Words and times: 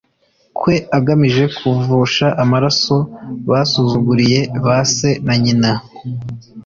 Kwe 0.59 0.75
agamije 0.97 1.43
kuvusha 1.57 2.27
amaraso 2.43 2.97
basuzuguriye 3.49 4.39
ba 4.63 4.77
se 4.95 5.09
na 5.25 5.33
nyina 5.43 5.71